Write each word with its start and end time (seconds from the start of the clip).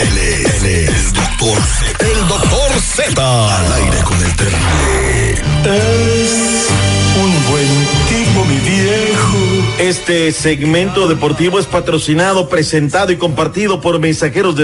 Él 0.00 0.16
es, 0.16 0.64
el 0.64 1.12
doctor 1.12 1.58
Z. 1.60 2.06
El 2.06 2.28
doctor 2.28 2.70
Z. 2.80 3.56
Al 3.58 3.72
aire 3.72 3.98
con 4.02 4.22
el 4.22 4.36
terrible. 4.36 5.32
Es 5.64 6.68
un 7.22 7.50
buen 7.50 7.68
tipo, 8.08 8.44
mi 8.46 8.56
viejo. 8.60 9.38
Este 9.78 10.32
segmento 10.32 11.06
deportivo 11.06 11.58
es 11.58 11.66
patrocinado, 11.66 12.48
presentado 12.48 13.12
y 13.12 13.16
compartido 13.16 13.82
por 13.82 13.98
mensajeros 13.98 14.56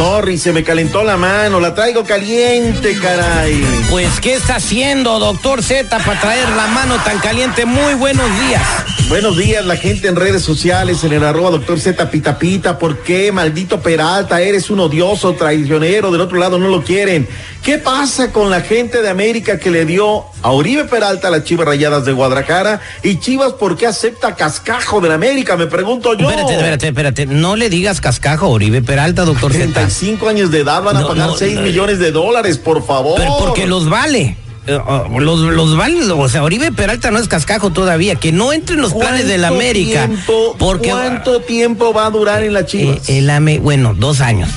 Sorry, 0.03 0.37
se 0.37 0.51
me 0.51 0.65
calentó 0.65 1.01
la 1.01 1.15
mano, 1.15 1.61
la 1.61 1.73
traigo 1.73 2.03
caliente, 2.03 2.93
caray. 3.01 3.63
Pues, 3.89 4.19
¿qué 4.19 4.33
está 4.33 4.57
haciendo, 4.57 5.17
doctor 5.17 5.63
Z, 5.63 5.97
para 5.97 6.19
traer 6.19 6.49
la 6.49 6.67
mano 6.67 6.97
tan 7.05 7.19
caliente? 7.19 7.65
Muy 7.65 7.93
buenos 7.93 8.25
días. 8.41 8.61
Buenos 9.07 9.37
días, 9.37 9.65
la 9.65 9.77
gente 9.77 10.09
en 10.09 10.17
redes 10.17 10.41
sociales, 10.41 11.05
en 11.05 11.13
el 11.13 11.23
arroba 11.23 11.51
doctor 11.51 11.79
Z 11.79 12.11
Pita 12.11 12.37
Pita. 12.37 12.77
¿Por 12.77 12.97
qué, 12.97 13.31
maldito 13.31 13.79
Peralta? 13.79 14.41
Eres 14.41 14.69
un 14.69 14.81
odioso, 14.81 15.35
traicionero, 15.35 16.11
del 16.11 16.19
otro 16.19 16.37
lado 16.37 16.59
no 16.59 16.67
lo 16.67 16.83
quieren. 16.83 17.25
¿Qué 17.63 17.77
pasa 17.77 18.33
con 18.33 18.49
la 18.49 18.59
gente 18.59 19.01
de 19.01 19.07
América 19.09 19.57
que 19.57 19.71
le 19.71 19.85
dio 19.85 20.25
a 20.41 20.51
Oribe 20.51 20.83
Peralta 20.83 21.29
las 21.29 21.45
Chivas 21.45 21.65
Rayadas 21.65 22.03
de 22.03 22.11
Guadalajara? 22.11 22.81
Y 23.03 23.19
Chivas, 23.21 23.53
¿por 23.53 23.77
qué 23.77 23.87
acepta 23.87 24.35
cascajo 24.35 24.99
de 24.99 25.07
la 25.07 25.15
América? 25.15 25.55
Me 25.55 25.67
pregunto 25.67 26.13
yo. 26.13 26.29
Espérate, 26.29 26.53
espérate, 26.55 26.87
espérate. 26.89 27.25
No 27.25 27.55
le 27.55 27.69
digas 27.69 28.01
cascajo 28.01 28.47
a 28.47 28.49
Oribe 28.49 28.81
Peralta, 28.81 29.23
doctor 29.23 29.53
Z. 29.53 29.63
35 29.71 30.27
años 30.27 30.51
de 30.51 30.59
edad 30.59 30.83
van 30.83 30.97
a 30.97 31.07
pagar 31.07 31.27
no, 31.29 31.37
6 31.37 31.55
no. 31.55 31.61
millones 31.61 31.99
de 31.99 32.11
dólares, 32.11 32.57
por 32.57 32.85
favor. 32.85 33.15
Pero 33.17 33.37
porque 33.39 33.65
los 33.65 33.87
vale. 33.89 34.35
Eh, 34.67 34.77
oh, 34.85 35.19
Los, 35.21 35.39
los 35.39 35.77
vale, 35.77 36.03
o 36.11 36.27
sea, 36.29 36.43
Oribe 36.43 36.71
Peralta 36.73 37.11
no 37.11 37.19
es 37.19 37.29
cascajo 37.29 37.71
todavía, 37.71 38.15
que 38.15 38.33
no 38.33 38.51
entre 38.51 38.75
en 38.75 38.81
los 38.81 38.93
planes 38.93 39.25
de 39.27 39.37
la 39.37 39.49
¿Cuánto 39.49 39.63
América. 39.63 40.05
tiempo- 40.07 40.55
porque 40.59 40.89
¿Cuánto 40.89 41.39
tiempo 41.41 41.93
va 41.93 42.07
a 42.07 42.09
durar 42.09 42.43
en 42.43 42.53
la 42.53 42.61
eh, 42.61 42.65
Chivas? 42.65 43.09
el 43.09 43.29
AME, 43.29 43.59
bueno, 43.59 43.93
dos 43.93 44.19
años. 44.19 44.49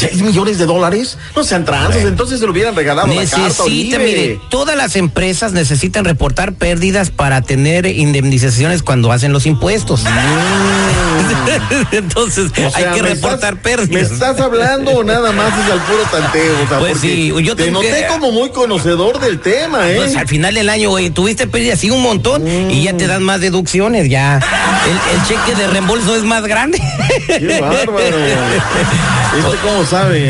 ¿6 0.00 0.22
millones 0.22 0.58
de 0.58 0.66
dólares? 0.66 1.18
No 1.36 1.44
sean 1.44 1.64
Bueno. 1.64 2.08
entonces 2.08 2.40
se 2.40 2.46
lo 2.46 2.52
hubieran 2.52 2.74
regalado 2.74 3.06
la 3.08 3.14
carta, 3.22 3.38
Necesita, 3.38 3.62
Oribe. 3.64 3.98
mire, 3.98 4.40
todas 4.48 4.76
las 4.76 4.96
empresas 4.96 5.52
necesitan 5.52 6.04
reportar 6.04 6.54
pérdidas 6.54 7.10
para 7.10 7.42
tener 7.42 7.86
indemnizaciones 7.86 8.82
cuando 8.82 9.12
hacen 9.12 9.32
los 9.32 9.46
impuestos. 9.46 10.02
Entonces, 11.92 12.50
O 12.52 12.54
sea, 12.70 12.70
hay 12.74 12.84
que 12.94 13.02
¿me 13.02 13.08
reportar 13.10 13.54
estás- 13.54 13.62
pérdidas. 13.62 13.90
¿Me 14.10 14.14
estás 14.14 14.40
hablando 14.40 14.90
o 14.92 15.04
nada 15.04 15.32
más 15.32 15.52
es 15.64 15.70
al 15.72 15.80
puro 15.80 16.02
tanteo? 16.10 16.62
O 16.64 16.68
sea, 16.68 16.78
Pues 16.78 16.98
sí, 17.00 17.32
yo 17.42 17.56
te 17.56 17.64
tengo 17.64 17.82
noté 17.82 18.02
que- 18.02 18.06
como 18.08 18.32
muy 18.32 18.50
conocedor 18.50 19.20
del 19.20 19.40
tema, 19.40 19.88
¿eh? 19.90 19.96
Pues 19.96 20.16
al 20.16 20.28
final 20.28 20.54
del 20.54 20.68
año, 20.68 20.90
güey, 20.90 21.10
tuviste 21.10 21.46
pérdidas 21.46 21.80
sí 21.80 21.90
un 21.90 22.02
montón 22.02 22.46
y 22.70 22.82
ya 22.84 22.96
te 22.96 23.06
dan 23.06 23.22
más 23.22 23.40
deducciones, 23.40 24.08
ya. 24.08 24.36
El, 24.38 25.16
el 25.18 25.26
cheque 25.26 25.54
de 25.60 25.66
reembolso 25.68 26.14
es 26.16 26.22
más 26.24 26.44
grande. 26.46 26.80
Qué 27.26 27.60
bárbaro. 27.60 28.16
Este 29.36 29.56
cómo 29.62 29.84
sabe. 29.86 30.20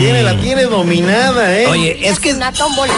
Tiene, 0.00 0.22
la 0.22 0.36
tiene 0.40 0.64
dominada, 0.64 1.56
¿eh? 1.58 1.66
Oye, 1.66 2.08
es 2.08 2.18
que 2.18 2.32
Una 2.32 2.52
tómbola, 2.52 2.92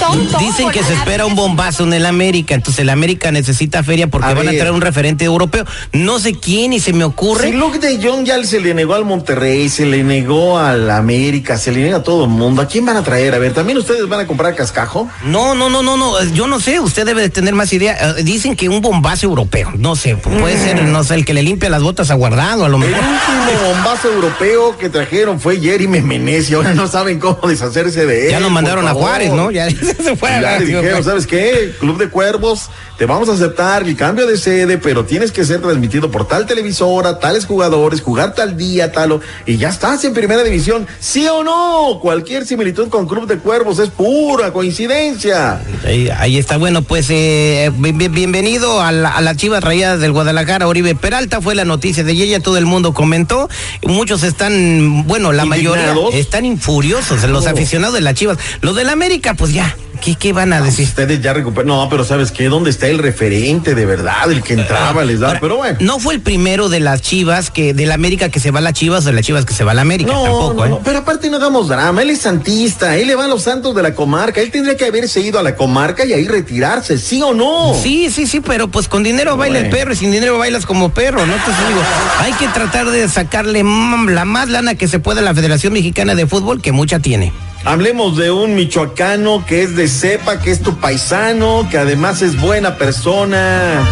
tom, 0.00 0.26
tom, 0.28 0.38
dicen 0.40 0.70
que 0.70 0.82
se 0.82 0.94
espera 0.94 1.26
un 1.26 1.34
bombazo 1.36 1.84
en 1.84 1.92
el 1.92 2.06
América, 2.06 2.54
entonces 2.54 2.80
el 2.80 2.88
América 2.90 3.30
necesita 3.30 3.82
feria 3.82 4.08
porque 4.08 4.26
A 4.28 4.34
van 4.34 4.48
a 4.48 4.50
traer 4.50 4.72
un 4.72 4.80
referente 4.80 5.24
europeo. 5.24 5.64
No 5.92 6.18
sé 6.18 6.34
quién 6.34 6.72
y 6.72 6.80
se 6.80 6.92
me 6.92 7.04
ocurre. 7.04 7.48
Si 7.50 7.52
Luke 7.52 7.78
de 7.78 8.00
Jong 8.02 8.24
ya 8.24 8.42
se 8.44 8.60
le 8.60 8.74
negó 8.74 8.94
al 8.94 9.04
Monterrey, 9.04 9.68
se 9.68 9.86
le 9.86 10.02
negó 10.02 10.58
al 10.58 10.90
América, 10.90 11.56
se 11.56 11.70
le 11.72 11.80
niega 11.82 11.98
a 11.98 12.02
todo 12.02 12.24
el 12.24 12.30
mundo. 12.30 12.62
¿A 12.62 12.66
quién 12.66 12.84
van 12.84 12.96
a 12.96 13.02
traer? 13.02 13.34
A 13.34 13.38
ver, 13.38 13.52
¿también 13.54 13.78
ustedes 13.78 14.08
van 14.08 14.20
a 14.20 14.26
comprar 14.26 14.54
cascajo? 14.56 15.08
No, 15.24 15.54
no, 15.54 15.70
no, 15.70 15.82
no, 15.82 15.96
no, 15.96 16.22
yo 16.34 16.46
no 16.48 16.58
sé, 16.60 16.80
usted 16.80 17.06
debe 17.06 17.22
de 17.22 17.30
tener 17.30 17.54
más 17.54 17.72
idea. 17.72 17.96
Eh, 18.18 18.22
Dicen 18.24 18.56
que 18.56 18.68
un 18.68 18.80
bombazo 18.80 19.26
europeo, 19.26 19.72
no 19.78 19.94
sé, 19.94 20.16
puede 20.16 20.58
ser, 20.58 20.82
no 20.82 21.04
sé, 21.04 21.14
el 21.14 21.24
que 21.24 21.32
le 21.34 21.42
limpia 21.42 21.70
las 21.70 21.82
botas 21.82 22.10
a 22.10 22.14
guardado, 22.14 22.64
a 22.64 22.68
lo 22.68 22.76
El 22.76 22.90
mejor. 22.90 23.04
último 23.04 23.68
bombazo 23.72 24.08
europeo 24.12 24.76
que 24.76 24.88
trajeron 24.96 25.40
fue 25.40 25.60
Jerry 25.60 25.86
Memenez 25.88 26.50
y 26.50 26.54
ahora 26.54 26.74
no 26.74 26.86
saben 26.88 27.18
cómo 27.20 27.38
deshacerse 27.48 28.06
de 28.06 28.26
él. 28.26 28.30
Ya 28.32 28.40
lo 28.40 28.50
mandaron 28.50 28.86
a. 28.88 28.92
Juárez, 28.94 29.32
¿no? 29.32 29.50
Ya 29.50 29.68
se 30.04 30.16
fue 30.16 30.30
a 30.30 30.40
Ya 30.40 30.58
le 30.58 30.66
dijeron, 30.66 31.04
¿sabes 31.04 31.26
qué? 31.26 31.72
Club 31.78 31.98
de 31.98 32.08
Cuervos, 32.08 32.70
te 32.98 33.04
vamos 33.06 33.28
a 33.28 33.32
aceptar 33.32 33.82
el 33.82 33.94
cambio 33.96 34.26
de 34.26 34.36
sede, 34.38 34.78
pero 34.78 35.04
tienes 35.04 35.32
que 35.32 35.44
ser 35.44 35.60
transmitido 35.60 36.10
por 36.10 36.26
tal 36.26 36.46
televisora, 36.46 37.18
tales 37.18 37.44
jugadores, 37.46 38.00
jugar 38.00 38.34
tal 38.34 38.56
día, 38.56 38.90
tal, 38.92 39.20
y 39.44 39.56
ya 39.58 39.68
estás 39.68 40.04
en 40.04 40.14
primera 40.14 40.42
división. 40.42 40.86
¿Sí 40.98 41.26
o 41.28 41.44
no? 41.44 41.98
Cualquier 42.00 42.46
similitud 42.46 42.88
con 42.88 43.06
Club 43.06 43.26
de 43.26 43.38
Cuervos 43.38 43.78
es 43.78 43.90
pura 43.90 44.52
coincidencia. 44.52 45.60
Ahí, 45.84 46.08
ahí 46.16 46.38
está, 46.38 46.56
bueno, 46.56 46.82
pues 46.82 47.06
eh, 47.10 47.70
bien- 47.76 47.98
bien- 47.98 48.12
bienvenido 48.12 48.80
a, 48.80 48.92
la- 48.92 49.10
a 49.10 49.20
las 49.20 49.36
Chivas 49.36 49.62
Rayadas 49.62 50.00
del 50.00 50.12
Guadalajara, 50.12 50.66
Oribe 50.68 50.94
Peralta, 50.94 51.40
fue 51.40 51.54
la 51.54 51.64
noticia 51.64 52.02
de 52.04 52.12
ella, 52.12 52.40
todo 52.40 52.56
el 52.56 52.64
mundo 52.66 52.94
comentó, 52.94 53.48
muchos 53.84 54.22
están, 54.22 54.85
bueno, 54.86 55.32
la 55.32 55.44
mayoría 55.44 55.94
están 56.12 56.58
furiosos, 56.58 57.22
los 57.24 57.46
aficionados 57.46 57.94
de 57.94 58.00
las 58.00 58.14
Chivas, 58.14 58.38
los 58.60 58.76
del 58.76 58.88
América, 58.88 59.34
pues 59.34 59.52
ya, 59.52 59.76
¿qué, 60.00 60.14
qué 60.14 60.32
van 60.32 60.52
a 60.52 60.60
decir? 60.60 60.86
Ustedes 60.86 61.20
ya 61.20 61.32
recuperan. 61.32 61.68
No, 61.68 61.88
pero 61.88 62.04
¿sabes 62.04 62.32
qué? 62.32 62.48
¿Dónde 62.48 62.70
está 62.70 62.86
el 62.86 62.98
referente 62.98 63.74
de 63.74 63.86
verdad? 63.86 64.30
El 64.30 64.42
que 64.42 64.54
entraba, 64.54 65.04
les 65.04 65.20
da. 65.20 65.28
Ahora, 65.28 65.40
Pero 65.40 65.56
bueno. 65.56 65.78
No 65.80 65.98
fue 65.98 66.14
el 66.14 66.20
primero 66.20 66.68
de 66.68 66.80
las 66.80 67.02
Chivas, 67.02 67.50
que 67.50 67.74
de 67.74 67.86
la 67.86 67.94
América 67.94 68.28
que 68.28 68.40
se 68.40 68.50
va 68.50 68.58
a 68.60 68.62
las 68.62 68.74
Chivas, 68.74 69.04
o 69.04 69.06
de 69.06 69.12
las 69.12 69.24
Chivas 69.24 69.44
que 69.44 69.54
se 69.54 69.64
va 69.64 69.72
a 69.72 69.74
la 69.74 69.82
América, 69.82 70.12
No, 70.12 70.22
tampoco, 70.22 70.54
no, 70.54 70.64
¿eh? 70.66 70.68
no, 70.70 70.80
pero 70.84 70.98
aparte 70.98 71.30
no 71.30 71.36
hagamos 71.36 71.68
drama, 71.68 72.02
él 72.02 72.10
es 72.10 72.20
santista, 72.20 72.96
él 72.96 73.06
le 73.08 73.14
va 73.14 73.24
a 73.24 73.28
los 73.28 73.42
santos 73.42 73.74
de 73.74 73.82
la 73.82 73.94
comarca, 73.94 74.40
él 74.40 74.50
tendría 74.50 74.76
que 74.76 74.84
haberse 74.84 75.20
ido 75.20 75.38
a 75.38 75.42
la 75.42 75.56
comarca 75.56 76.04
y 76.04 76.12
ahí 76.12 76.26
retirarse, 76.26 76.98
¿sí 76.98 77.22
o 77.22 77.34
no? 77.34 77.74
Sí, 77.74 78.10
sí, 78.10 78.26
sí, 78.26 78.40
pero 78.40 78.68
pues 78.68 78.88
con 78.88 79.02
dinero 79.02 79.36
baila 79.36 79.58
el 79.58 79.70
perro 79.70 79.92
y 79.92 79.96
sin 79.96 80.10
dinero 80.10 80.38
bailas 80.38 80.66
como 80.66 80.90
perro, 80.90 81.26
¿no? 81.26 81.34
Entonces 81.34 81.68
digo, 81.68 81.80
hay 82.20 82.32
que 82.34 82.48
tratar 82.48 82.90
de 82.90 83.08
sacarle 83.08 83.62
la 83.62 84.24
más 84.24 84.48
lana 84.48 84.74
que 84.74 84.88
se 84.88 84.98
pueda 84.98 85.20
a 85.20 85.24
la 85.24 85.34
Federación 85.34 85.72
Mexicana 85.72 86.14
de 86.14 86.26
Fútbol, 86.26 86.60
que 86.60 86.72
mucha 86.72 86.98
tiene. 86.98 87.32
Hablemos 87.66 88.16
de 88.16 88.30
un 88.30 88.54
michoacano 88.54 89.44
que 89.44 89.64
es 89.64 89.74
de 89.74 89.88
cepa, 89.88 90.40
que 90.40 90.52
es 90.52 90.62
tu 90.62 90.76
paisano, 90.76 91.66
que 91.68 91.78
además 91.78 92.22
es 92.22 92.40
buena 92.40 92.76
persona. 92.76 93.84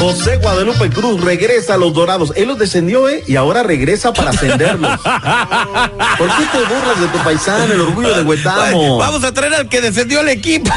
José 0.00 0.38
Guadalupe 0.38 0.88
Cruz 0.88 1.20
regresa 1.22 1.74
a 1.74 1.76
los 1.76 1.92
Dorados. 1.92 2.32
Él 2.34 2.48
los 2.48 2.58
descendió, 2.58 3.06
¿eh? 3.08 3.22
Y 3.26 3.36
ahora 3.36 3.62
regresa 3.62 4.12
para 4.14 4.30
ascenderlos. 4.30 4.98
¿Por 5.00 6.28
qué 6.28 6.44
te 6.52 6.58
burlas 6.58 7.00
de 7.00 7.06
tu 7.12 7.18
paisano, 7.22 7.72
el 7.72 7.80
orgullo 7.82 8.14
de 8.16 8.22
Huetamo? 8.22 8.96
Vamos 8.96 9.22
a 9.24 9.32
traer 9.32 9.54
al 9.54 9.68
que 9.68 9.82
descendió 9.82 10.20
el 10.20 10.28
equipo. 10.28 10.72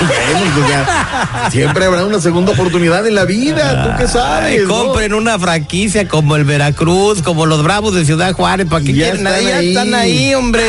Bueno, 0.00 0.68
ya, 0.68 1.48
siempre 1.50 1.84
habrá 1.84 2.04
una 2.04 2.20
segunda 2.20 2.52
oportunidad 2.52 3.06
en 3.06 3.14
la 3.14 3.24
vida, 3.24 3.84
¿tú 3.84 4.02
qué 4.02 4.08
sabes? 4.08 4.58
Ay, 4.60 4.66
no? 4.66 4.68
compren 4.68 5.14
una 5.14 5.38
franquicia 5.38 6.08
como 6.08 6.34
el 6.36 6.44
Veracruz, 6.44 7.22
como 7.22 7.46
los 7.46 7.62
Bravos 7.62 7.94
de 7.94 8.04
Ciudad 8.04 8.32
Juárez, 8.32 8.66
para 8.68 8.84
que 8.84 8.94
Ya 8.94 9.12
quieran 9.12 9.24
ya 9.24 9.56
ahí. 9.58 9.68
están 9.68 9.94
ahí, 9.94 10.34
hombre. 10.34 10.64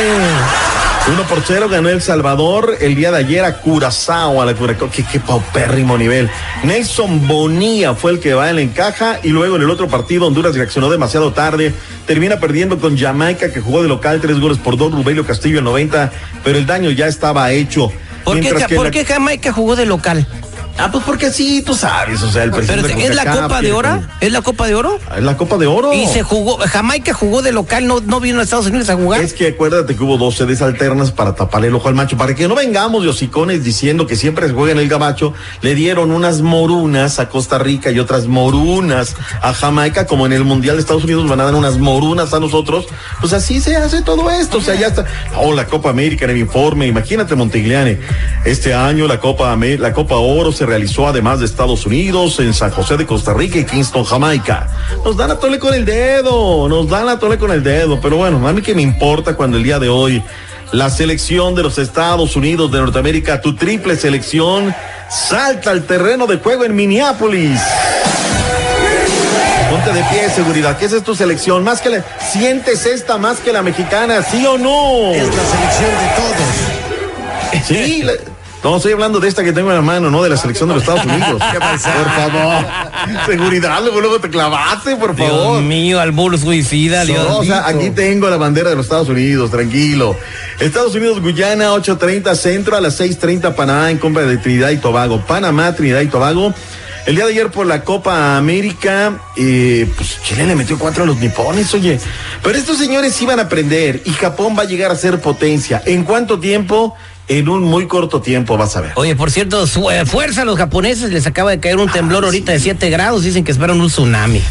1 1.07 1.23
por 1.23 1.41
0 1.45 1.67
ganó 1.69 1.89
El 1.89 2.01
Salvador 2.01 2.77
el 2.79 2.95
día 2.95 3.11
de 3.11 3.17
ayer 3.17 3.43
a 3.43 3.57
Curazao, 3.57 4.41
a 4.41 4.45
la 4.45 4.53
Curazao. 4.53 4.89
Qué, 4.89 5.03
qué 5.03 5.19
paupérrimo 5.19 5.97
nivel. 5.97 6.29
Nelson 6.63 7.27
Bonilla 7.27 7.95
fue 7.95 8.11
el 8.11 8.19
que 8.19 8.33
va 8.33 8.49
en 8.49 8.55
la 8.57 8.61
encaja 8.61 9.19
y 9.23 9.29
luego 9.29 9.55
en 9.55 9.63
el 9.63 9.69
otro 9.69 9.87
partido 9.87 10.27
Honduras 10.27 10.55
reaccionó 10.55 10.89
demasiado 10.89 11.33
tarde. 11.33 11.73
Termina 12.05 12.39
perdiendo 12.39 12.79
con 12.79 12.97
Jamaica 12.97 13.51
que 13.51 13.59
jugó 13.61 13.81
de 13.81 13.89
local 13.89 14.21
tres 14.21 14.39
goles 14.39 14.57
por 14.59 14.77
dos, 14.77 14.91
Rubelio 14.93 15.25
Castillo 15.25 15.57
en 15.57 15.65
90, 15.65 16.11
pero 16.43 16.57
el 16.57 16.65
daño 16.65 16.91
ya 16.91 17.07
estaba 17.07 17.51
hecho. 17.51 17.91
¿Por, 18.23 18.39
qué, 18.39 18.53
que 18.53 18.75
¿por 18.75 18.85
la- 18.85 18.91
qué 18.91 19.03
Jamaica 19.03 19.51
jugó 19.51 19.75
de 19.75 19.87
local? 19.87 20.25
Ah, 20.77 20.89
pues 20.91 21.03
porque 21.03 21.31
sí, 21.31 21.61
tú 21.61 21.75
sabes, 21.75 22.21
o 22.23 22.31
sea, 22.31 22.43
el 22.43 22.51
Pero 22.51 22.63
presidente 22.63 23.03
¿Es 23.05 23.15
la 23.15 23.31
Copa 23.31 23.61
de 23.61 23.71
Oro? 23.71 24.01
¿Es 24.19 24.31
la 24.31 24.41
Copa 24.41 24.67
de 24.67 24.75
Oro? 24.75 24.99
Es 25.15 25.23
la 25.23 25.37
Copa 25.37 25.57
de 25.57 25.67
Oro. 25.67 25.93
Y 25.93 26.07
se 26.07 26.23
jugó, 26.23 26.57
Jamaica 26.57 27.13
jugó 27.13 27.41
de 27.41 27.51
local, 27.51 27.85
no, 27.87 27.99
no 27.99 28.19
vino 28.19 28.39
a 28.39 28.43
Estados 28.43 28.67
Unidos 28.67 28.89
a 28.89 28.95
jugar. 28.95 29.21
Es 29.21 29.33
que 29.33 29.47
acuérdate 29.49 29.95
que 29.95 30.03
hubo 30.03 30.17
dos 30.17 30.35
sedes 30.35 30.61
alternas 30.61 31.11
para 31.11 31.35
taparle 31.35 31.67
el 31.67 31.75
ojo 31.75 31.87
al 31.87 31.95
macho. 31.95 32.17
Para 32.17 32.35
que 32.35 32.47
no 32.47 32.55
vengamos 32.55 33.03
de 33.03 33.09
hocicones 33.09 33.63
diciendo 33.63 34.07
que 34.07 34.15
siempre 34.15 34.47
se 34.47 34.53
juega 34.53 34.71
en 34.71 34.79
el 34.79 34.87
gabacho, 34.87 35.33
le 35.61 35.75
dieron 35.75 36.11
unas 36.11 36.41
morunas 36.41 37.19
a 37.19 37.29
Costa 37.29 37.57
Rica 37.59 37.91
y 37.91 37.99
otras 37.99 38.27
morunas 38.27 39.15
a 39.41 39.53
Jamaica, 39.53 40.07
como 40.07 40.25
en 40.25 40.33
el 40.33 40.43
Mundial 40.43 40.77
de 40.77 40.81
Estados 40.81 41.03
Unidos 41.03 41.27
van 41.27 41.41
a 41.41 41.45
dar 41.45 41.55
unas 41.55 41.77
morunas 41.77 42.33
a 42.33 42.39
nosotros. 42.39 42.87
Pues 43.19 43.33
así 43.33 43.61
se 43.61 43.75
hace 43.75 44.01
todo 44.01 44.29
esto. 44.29 44.57
O 44.57 44.61
sea, 44.61 44.75
ya 44.75 44.87
está. 44.87 45.05
Oh, 45.37 45.53
la 45.53 45.67
Copa 45.67 45.89
América 45.89 46.25
en 46.25 46.31
el 46.31 46.37
informe. 46.37 46.87
Imagínate, 46.87 47.35
Montigliane. 47.35 47.99
Este 48.45 48.73
año 48.73 49.07
la 49.07 49.19
Copa, 49.19 49.55
la 49.55 49.93
Copa 49.93 50.15
Oro 50.15 50.51
se 50.61 50.67
realizó 50.67 51.07
además 51.07 51.39
de 51.39 51.47
Estados 51.47 51.87
Unidos, 51.87 52.39
en 52.39 52.53
San 52.53 52.69
José 52.69 52.95
de 52.95 53.07
Costa 53.07 53.33
Rica 53.33 53.57
y 53.57 53.65
Kingston, 53.65 54.03
Jamaica. 54.03 54.67
Nos 55.03 55.17
dan 55.17 55.31
a 55.31 55.39
tole 55.39 55.57
con 55.57 55.73
el 55.73 55.85
dedo, 55.85 56.69
nos 56.69 56.87
dan 56.87 57.09
a 57.09 57.17
tole 57.17 57.39
con 57.39 57.49
el 57.49 57.63
dedo. 57.63 57.99
Pero 57.99 58.17
bueno, 58.17 58.47
a 58.47 58.53
mí 58.53 58.61
que 58.61 58.75
me 58.75 58.83
importa 58.83 59.33
cuando 59.35 59.57
el 59.57 59.63
día 59.63 59.79
de 59.79 59.89
hoy 59.89 60.21
la 60.71 60.91
selección 60.91 61.55
de 61.55 61.63
los 61.63 61.79
Estados 61.79 62.35
Unidos 62.35 62.71
de 62.71 62.77
Norteamérica, 62.77 63.41
tu 63.41 63.55
triple 63.55 63.95
selección, 63.95 64.71
salta 65.09 65.71
al 65.71 65.81
terreno 65.85 66.27
de 66.27 66.37
juego 66.37 66.63
en 66.63 66.75
Minneapolis. 66.75 67.59
Ponte 69.71 69.93
de 69.93 70.03
pie, 70.11 70.29
seguridad. 70.29 70.77
¿Qué 70.77 70.85
es 70.85 71.03
tu 71.03 71.15
selección? 71.15 71.63
Más 71.63 71.81
que 71.81 71.89
la, 71.89 72.05
sientes 72.31 72.85
esta 72.85 73.17
más 73.17 73.39
que 73.39 73.51
la 73.51 73.63
mexicana, 73.63 74.21
¿sí 74.21 74.45
o 74.45 74.59
no? 74.59 75.09
Es 75.11 75.25
la 75.25 75.43
selección 75.43 75.89
de 75.97 77.61
todos. 77.63 77.65
Sí, 77.67 78.03
la- 78.03 78.13
no, 78.63 78.77
estoy 78.77 78.91
hablando 78.91 79.19
de 79.19 79.27
esta 79.27 79.43
que 79.43 79.53
tengo 79.53 79.69
en 79.69 79.75
la 79.75 79.81
mano, 79.81 80.11
no 80.11 80.21
de 80.21 80.29
la 80.29 80.37
selección 80.37 80.69
de 80.69 80.75
los 80.75 80.83
Estados 80.83 81.05
Unidos. 81.05 81.41
¿Qué 81.51 81.59
Por 81.59 81.79
favor. 81.79 82.65
Seguridad, 83.25 83.81
luego, 83.81 84.01
luego 84.01 84.19
te 84.19 84.29
clavaste, 84.29 84.95
por 84.95 85.17
favor. 85.17 85.53
Dios 85.53 85.63
mío, 85.63 85.99
albur 85.99 86.37
suicida, 86.37 87.03
Dios 87.03 87.27
No, 87.27 87.37
o 87.39 87.43
sea, 87.43 87.67
aquí 87.67 87.89
tengo 87.89 88.29
la 88.29 88.37
bandera 88.37 88.69
de 88.69 88.75
los 88.75 88.85
Estados 88.85 89.09
Unidos, 89.09 89.49
tranquilo. 89.49 90.15
Estados 90.59 90.93
Unidos, 90.93 91.21
Guyana, 91.21 91.71
8.30 91.71 92.35
centro, 92.35 92.75
a 92.75 92.81
las 92.81 92.99
6.30 92.99 93.55
Panamá 93.55 93.89
en 93.89 93.97
compra 93.97 94.23
de 94.23 94.37
Trinidad 94.37 94.69
y 94.69 94.77
Tobago. 94.77 95.21
Panamá, 95.21 95.73
Trinidad 95.75 96.01
y 96.01 96.07
Tobago. 96.07 96.53
El 97.07 97.15
día 97.15 97.25
de 97.25 97.31
ayer 97.31 97.49
por 97.49 97.65
la 97.65 97.83
Copa 97.83 98.37
América, 98.37 99.19
eh, 99.35 99.91
pues 99.97 100.21
Chile 100.21 100.45
le 100.45 100.55
metió 100.55 100.77
cuatro 100.77 101.03
a 101.03 101.07
los 101.07 101.17
nipones, 101.17 101.73
oye. 101.73 101.99
Pero 102.43 102.57
estos 102.57 102.77
señores 102.77 103.19
iban 103.23 103.39
a 103.39 103.43
aprender 103.43 104.03
y 104.05 104.11
Japón 104.11 104.55
va 104.55 104.63
a 104.63 104.65
llegar 104.65 104.91
a 104.91 104.95
ser 104.95 105.19
potencia. 105.19 105.81
¿En 105.87 106.03
cuánto 106.03 106.39
tiempo? 106.39 106.95
En 107.27 107.47
un 107.47 107.63
muy 107.63 107.87
corto 107.87 108.19
tiempo, 108.21 108.57
vas 108.57 108.75
a 108.75 108.81
ver. 108.81 108.91
Oye, 108.95 109.15
por 109.15 109.31
cierto, 109.31 109.65
su- 109.67 109.89
eh, 109.89 110.05
fuerza 110.05 110.41
a 110.41 110.45
los 110.45 110.57
japoneses, 110.57 111.11
les 111.11 111.25
acaba 111.27 111.51
de 111.51 111.59
caer 111.59 111.77
un 111.77 111.89
temblor 111.89 112.25
ahorita 112.25 112.51
de 112.51 112.59
7 112.59 112.89
grados, 112.89 113.23
dicen 113.23 113.43
que 113.45 113.51
esperan 113.51 113.79
un 113.79 113.87
tsunami. 113.87 114.41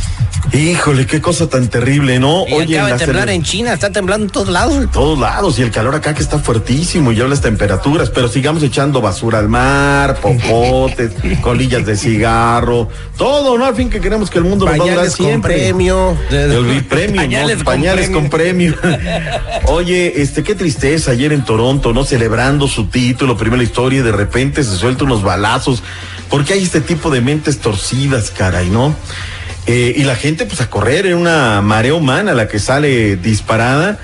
Híjole, 0.53 1.07
qué 1.07 1.21
cosa 1.21 1.49
tan 1.49 1.69
terrible, 1.69 2.19
¿no? 2.19 2.45
Y 2.49 2.75
acaba 2.75 2.93
de 2.93 2.99
temblar 2.99 3.31
en 3.31 3.43
China, 3.43 3.73
está 3.73 3.91
temblando 3.91 4.25
en 4.27 4.31
todos 4.33 4.49
lados. 4.49 4.75
en 4.83 4.89
todos 4.91 5.19
lados 5.19 5.59
y 5.59 5.63
el 5.63 5.71
calor 5.71 5.95
acá 5.95 6.13
que 6.15 6.23
está 6.23 6.39
fuertísimo 6.39 7.13
y 7.13 7.17
ya 7.17 7.25
las 7.29 7.41
temperaturas, 7.41 8.11
pero 8.11 8.27
sigamos 8.29 8.63
echando 8.63 9.01
basura 9.01 9.39
al 9.39 9.49
mar, 9.49 10.17
popotes, 10.21 11.13
colillas 11.43 11.87
de 11.87 11.97
cigarro, 11.97 12.89
todo, 13.17 13.57
¿no? 13.59 13.65
Al 13.65 13.75
fin 13.77 13.91
que 13.91 14.01
queremos 14.01 14.29
que 14.29 14.39
el 14.39 14.45
mundo 14.45 14.65
nos 14.67 14.73
va 14.73 14.77
a 14.77 14.79
durar 14.79 14.97
Pañales 14.97 15.17
con 15.17 15.27
siempre. 15.27 15.55
premio. 15.55 16.17
El 16.31 16.85
premio, 16.85 17.17
Pañales 17.21 17.59
¿no? 17.59 17.65
con 17.65 17.75
Pañales 17.75 18.11
con 18.11 18.31
premio. 18.31 18.75
Oye, 19.67 20.21
este, 20.21 20.43
qué 20.43 20.55
tristeza 20.57 21.13
ayer 21.13 21.33
en 21.33 21.45
Toronto, 21.45 21.93
¿no? 21.93 22.05
Celebrando 22.05 22.67
su 22.67 22.87
título, 22.87 23.37
primera 23.37 23.63
historia, 23.63 24.01
y 24.01 24.03
de 24.03 24.13
repente 24.13 24.65
se 24.65 24.77
sueltan 24.77 25.07
unos 25.07 25.23
balazos. 25.23 25.83
porque 26.29 26.55
hay 26.55 26.63
este 26.65 26.81
tipo 26.81 27.11
de 27.11 27.21
mentes 27.21 27.59
torcidas, 27.61 28.31
caray, 28.31 28.69
no? 28.69 28.95
Eh, 29.67 29.95
y 29.97 30.05
la 30.05 30.17
gente, 30.17 30.47
pues, 30.47 30.61
a 30.61 30.71
correr 30.71 31.07
en 31.07 31.17
una 31.17 31.61
marea 31.63 31.95
humana 31.95 32.35
la 32.35 32.49
que 32.49 32.59
sale 32.59 33.17
disparada. 33.17 33.99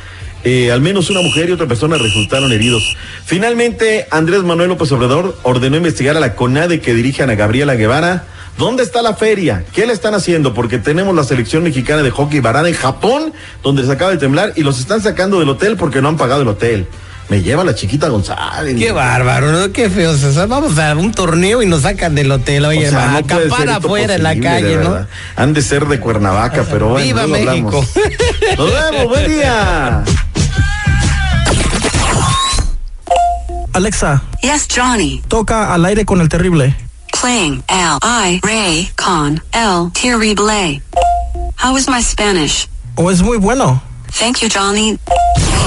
Eh, 0.44 0.70
al 0.70 0.80
menos 0.80 1.10
una 1.10 1.22
mujer 1.22 1.48
y 1.48 1.52
otra 1.52 1.66
persona 1.66 1.96
resultaron 1.96 2.52
heridos. 2.52 2.96
Finalmente, 3.24 4.06
Andrés 4.10 4.44
Manuel 4.44 4.68
López 4.68 4.92
Obrador 4.92 5.36
ordenó 5.42 5.76
investigar 5.76 6.16
a 6.16 6.20
la 6.20 6.36
CONADE 6.36 6.80
que 6.80 6.94
dirige 6.94 7.24
a 7.24 7.26
Gabriela 7.26 7.74
Guevara. 7.74 8.26
¿Dónde 8.56 8.84
está 8.84 9.02
la 9.02 9.14
feria? 9.14 9.64
¿Qué 9.72 9.86
le 9.86 9.92
están 9.92 10.14
haciendo? 10.14 10.54
Porque 10.54 10.78
tenemos 10.78 11.14
la 11.14 11.24
selección 11.24 11.62
mexicana 11.62 12.02
de 12.02 12.10
hockey 12.10 12.40
varada 12.40 12.68
en 12.68 12.74
Japón, 12.74 13.32
donde 13.62 13.84
se 13.84 13.92
acaba 13.92 14.12
de 14.12 14.18
temblar, 14.18 14.52
y 14.56 14.62
los 14.62 14.78
están 14.78 15.02
sacando 15.02 15.40
del 15.40 15.48
hotel 15.48 15.76
porque 15.76 16.00
no 16.00 16.08
han 16.08 16.16
pagado 16.16 16.42
el 16.42 16.48
hotel. 16.48 16.86
Me 17.28 17.42
lleva 17.42 17.64
la 17.64 17.74
chiquita 17.74 18.08
González. 18.08 18.76
Qué 18.78 18.92
bárbaro, 18.92 19.50
¿no? 19.50 19.72
Qué 19.72 19.90
feo. 19.90 20.12
O 20.12 20.16
sea, 20.16 20.46
vamos 20.46 20.78
a 20.78 20.94
un 20.94 21.12
torneo 21.12 21.60
y 21.62 21.66
nos 21.66 21.82
sacan 21.82 22.14
del 22.14 22.30
hotel. 22.30 22.64
Oye, 22.66 22.86
O 22.86 22.90
sea, 22.90 23.04
a 23.08 23.12
no 23.12 23.18
acampar 23.18 23.68
afuera 23.68 24.14
en 24.14 24.22
la 24.22 24.38
calle, 24.38 24.76
¿no? 24.76 24.90
verdad. 24.90 25.08
Han 25.34 25.52
de 25.52 25.62
ser 25.62 25.86
de 25.86 25.98
Cuernavaca, 25.98 26.64
pero 26.70 26.90
bueno. 26.90 27.04
¡Viva 27.04 27.22
hablamos. 27.22 27.74
México! 27.74 27.84
Nos 28.58 28.72
vemos, 28.72 29.08
buen 29.08 29.28
día. 29.28 30.04
Alexa, 33.72 34.22
Yes, 34.42 34.66
Johnny. 34.74 35.22
toca 35.28 35.74
al 35.74 35.84
aire 35.84 36.04
con 36.04 36.20
el 36.20 36.28
terrible. 36.28 36.74
Playing 37.20 37.62
L 37.68 37.98
I 38.02 38.40
Ray 38.42 38.90
con 38.96 39.42
El 39.52 39.90
Terrible. 39.92 40.80
How 41.62 41.76
is 41.76 41.88
my 41.88 42.02
Spanish? 42.02 42.68
¿O 42.94 43.10
es 43.10 43.20
muy 43.20 43.36
bueno? 43.36 43.82
Thank 44.18 44.38
you, 44.38 44.48
Johnny. 44.52 44.98